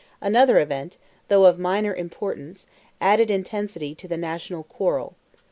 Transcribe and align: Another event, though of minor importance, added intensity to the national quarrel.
Another 0.19 0.57
event, 0.59 0.97
though 1.27 1.45
of 1.45 1.59
minor 1.59 1.93
importance, 1.93 2.65
added 2.99 3.29
intensity 3.29 3.93
to 3.93 4.07
the 4.07 4.17
national 4.17 4.63
quarrel. 4.63 5.13